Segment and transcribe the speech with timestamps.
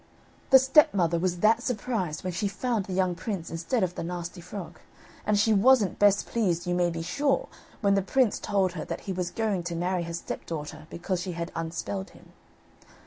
[0.49, 4.41] The stepmother was that surprised when she found the young prince instead of the nasty
[4.41, 4.79] frog,
[5.27, 7.47] and she wasn't best pleased, you may be sure,
[7.81, 11.33] when the prince told her that he was going to marry her stepdaughter because she
[11.33, 12.33] had unspelled him.